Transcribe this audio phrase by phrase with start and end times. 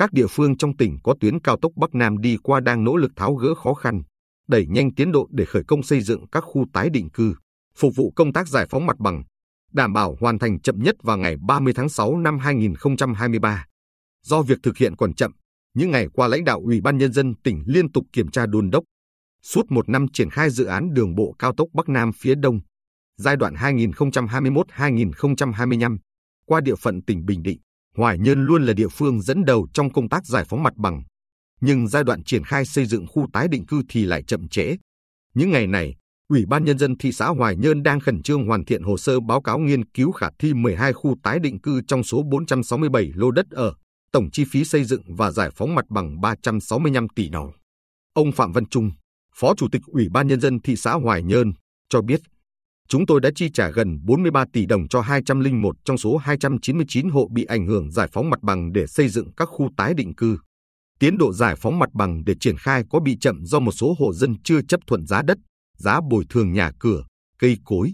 [0.00, 2.96] Các địa phương trong tỉnh có tuyến cao tốc Bắc Nam đi qua đang nỗ
[2.96, 4.02] lực tháo gỡ khó khăn,
[4.48, 7.34] đẩy nhanh tiến độ để khởi công xây dựng các khu tái định cư,
[7.76, 9.22] phục vụ công tác giải phóng mặt bằng,
[9.72, 13.66] đảm bảo hoàn thành chậm nhất vào ngày 30 tháng 6 năm 2023.
[14.22, 15.32] Do việc thực hiện còn chậm,
[15.74, 18.70] những ngày qua lãnh đạo Ủy ban Nhân dân tỉnh liên tục kiểm tra đôn
[18.70, 18.84] đốc.
[19.42, 22.60] Suốt một năm triển khai dự án đường bộ cao tốc Bắc Nam phía Đông,
[23.16, 25.98] giai đoạn 2021-2025,
[26.46, 27.58] qua địa phận tỉnh Bình Định,
[27.96, 31.02] Hoài Nhơn luôn là địa phương dẫn đầu trong công tác giải phóng mặt bằng.
[31.60, 34.76] Nhưng giai đoạn triển khai xây dựng khu tái định cư thì lại chậm trễ.
[35.34, 35.94] Những ngày này,
[36.28, 39.20] Ủy ban Nhân dân thị xã Hoài Nhơn đang khẩn trương hoàn thiện hồ sơ
[39.20, 43.30] báo cáo nghiên cứu khả thi 12 khu tái định cư trong số 467 lô
[43.30, 43.74] đất ở,
[44.12, 47.50] tổng chi phí xây dựng và giải phóng mặt bằng 365 tỷ đồng.
[48.14, 48.90] Ông Phạm Văn Trung,
[49.34, 51.52] Phó Chủ tịch Ủy ban Nhân dân thị xã Hoài Nhơn,
[51.88, 52.20] cho biết,
[52.90, 57.28] chúng tôi đã chi trả gần 43 tỷ đồng cho 201 trong số 299 hộ
[57.32, 60.38] bị ảnh hưởng giải phóng mặt bằng để xây dựng các khu tái định cư.
[60.98, 63.94] Tiến độ giải phóng mặt bằng để triển khai có bị chậm do một số
[63.98, 65.38] hộ dân chưa chấp thuận giá đất,
[65.78, 67.04] giá bồi thường nhà cửa,
[67.38, 67.92] cây cối.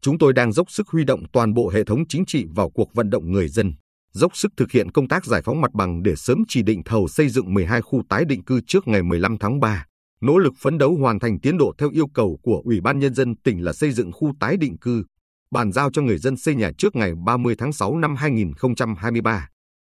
[0.00, 2.94] Chúng tôi đang dốc sức huy động toàn bộ hệ thống chính trị vào cuộc
[2.94, 3.72] vận động người dân,
[4.12, 7.08] dốc sức thực hiện công tác giải phóng mặt bằng để sớm chỉ định thầu
[7.08, 9.84] xây dựng 12 khu tái định cư trước ngày 15 tháng 3.
[10.20, 13.14] Nỗ lực phấn đấu hoàn thành tiến độ theo yêu cầu của Ủy ban Nhân
[13.14, 15.04] dân tỉnh là xây dựng khu tái định cư,
[15.50, 19.48] bàn giao cho người dân xây nhà trước ngày 30 tháng 6 năm 2023.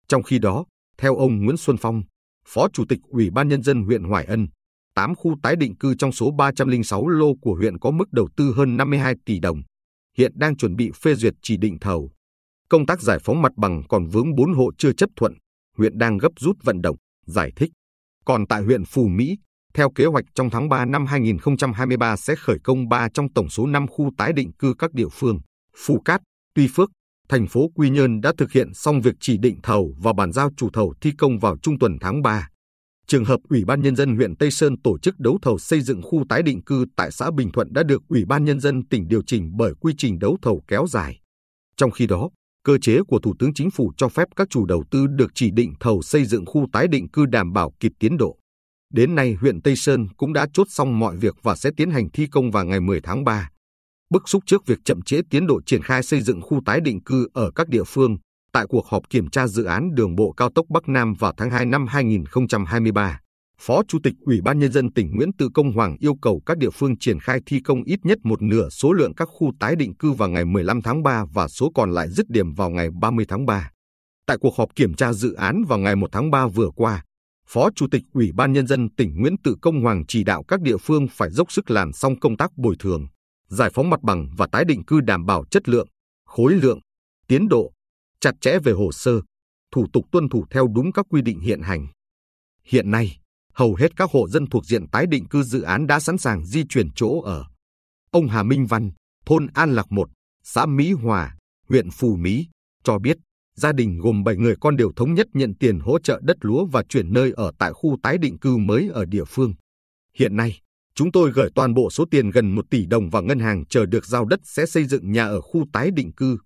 [0.09, 0.65] Trong khi đó,
[0.99, 2.03] theo ông Nguyễn Xuân Phong,
[2.47, 4.47] Phó Chủ tịch Ủy ban Nhân dân huyện Hoài Ân,
[4.95, 8.53] 8 khu tái định cư trong số 306 lô của huyện có mức đầu tư
[8.57, 9.63] hơn 52 tỷ đồng,
[10.19, 12.11] hiện đang chuẩn bị phê duyệt chỉ định thầu.
[12.69, 15.35] Công tác giải phóng mặt bằng còn vướng 4 hộ chưa chấp thuận,
[15.77, 17.71] huyện đang gấp rút vận động, giải thích.
[18.25, 19.37] Còn tại huyện Phù Mỹ,
[19.75, 23.67] theo kế hoạch trong tháng 3 năm 2023 sẽ khởi công 3 trong tổng số
[23.67, 25.39] 5 khu tái định cư các địa phương,
[25.77, 26.21] Phù Cát,
[26.55, 26.91] Tuy Phước,
[27.29, 30.51] thành phố Quy Nhơn đã thực hiện xong việc chỉ định thầu và bàn giao
[30.57, 32.49] chủ thầu thi công vào trung tuần tháng 3.
[33.07, 36.03] Trường hợp Ủy ban Nhân dân huyện Tây Sơn tổ chức đấu thầu xây dựng
[36.03, 39.09] khu tái định cư tại xã Bình Thuận đã được Ủy ban Nhân dân tỉnh
[39.09, 41.21] điều chỉnh bởi quy trình đấu thầu kéo dài.
[41.77, 42.31] Trong khi đó,
[42.65, 45.51] cơ chế của Thủ tướng Chính phủ cho phép các chủ đầu tư được chỉ
[45.51, 48.40] định thầu xây dựng khu tái định cư đảm bảo kịp tiến độ.
[48.93, 52.11] Đến nay huyện Tây Sơn cũng đã chốt xong mọi việc và sẽ tiến hành
[52.13, 53.51] thi công vào ngày 10 tháng 3.
[54.11, 57.05] Bức xúc trước việc chậm trễ tiến độ triển khai xây dựng khu tái định
[57.05, 58.17] cư ở các địa phương,
[58.53, 61.51] tại cuộc họp kiểm tra dự án đường bộ cao tốc Bắc Nam vào tháng
[61.51, 63.21] 2 năm 2023,
[63.61, 66.59] Phó Chủ tịch Ủy ban Nhân dân tỉnh Nguyễn Tự Công Hoàng yêu cầu các
[66.59, 69.77] địa phương triển khai thi công ít nhất một nửa số lượng các khu tái
[69.77, 72.89] định cư vào ngày 15 tháng 3 và số còn lại dứt điểm vào ngày
[73.01, 73.71] 30 tháng 3.
[74.27, 77.03] Tại cuộc họp kiểm tra dự án vào ngày 1 tháng 3 vừa qua,
[77.53, 80.61] Phó Chủ tịch Ủy ban Nhân dân tỉnh Nguyễn Tự Công Hoàng chỉ đạo các
[80.61, 83.07] địa phương phải dốc sức làm xong công tác bồi thường,
[83.49, 85.89] giải phóng mặt bằng và tái định cư đảm bảo chất lượng,
[86.27, 86.79] khối lượng,
[87.29, 87.73] tiến độ,
[88.21, 89.21] chặt chẽ về hồ sơ,
[89.73, 91.87] thủ tục tuân thủ theo đúng các quy định hiện hành.
[92.65, 93.19] Hiện nay,
[93.55, 96.47] hầu hết các hộ dân thuộc diện tái định cư dự án đã sẵn sàng
[96.47, 97.45] di chuyển chỗ ở.
[98.11, 98.91] Ông Hà Minh Văn,
[99.27, 100.09] thôn An Lạc 1,
[100.43, 101.37] xã Mỹ Hòa,
[101.69, 102.47] huyện Phù Mỹ,
[102.85, 103.17] cho biết
[103.61, 106.65] gia đình gồm 7 người con đều thống nhất nhận tiền hỗ trợ đất lúa
[106.65, 109.55] và chuyển nơi ở tại khu tái định cư mới ở địa phương.
[110.15, 110.61] Hiện nay,
[110.95, 113.87] chúng tôi gửi toàn bộ số tiền gần 1 tỷ đồng vào ngân hàng chờ
[113.87, 116.39] được giao đất sẽ xây dựng nhà ở khu tái định cư.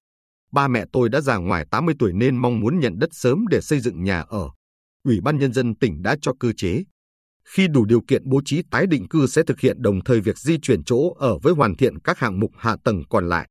[0.52, 3.60] Ba mẹ tôi đã già ngoài 80 tuổi nên mong muốn nhận đất sớm để
[3.60, 4.50] xây dựng nhà ở.
[5.04, 6.84] Ủy ban Nhân dân tỉnh đã cho cơ chế.
[7.44, 10.38] Khi đủ điều kiện bố trí tái định cư sẽ thực hiện đồng thời việc
[10.38, 13.48] di chuyển chỗ ở với hoàn thiện các hạng mục hạ tầng còn lại.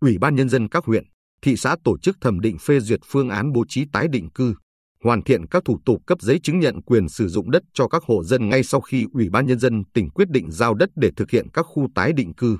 [0.00, 1.04] Ủy ban Nhân dân các huyện,
[1.42, 4.54] thị xã tổ chức thẩm định phê duyệt phương án bố trí tái định cư,
[5.04, 8.02] hoàn thiện các thủ tục cấp giấy chứng nhận quyền sử dụng đất cho các
[8.02, 11.10] hộ dân ngay sau khi Ủy ban Nhân dân tỉnh quyết định giao đất để
[11.16, 12.56] thực hiện các khu tái định cư.